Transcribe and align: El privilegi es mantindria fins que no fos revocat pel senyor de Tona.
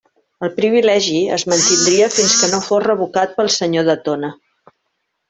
El 0.45 0.49
privilegi 0.59 1.19
es 1.35 1.43
mantindria 1.51 2.07
fins 2.15 2.33
que 2.39 2.49
no 2.53 2.63
fos 2.69 2.81
revocat 2.87 3.37
pel 3.37 3.53
senyor 3.57 3.87
de 3.91 3.97
Tona. 4.09 4.33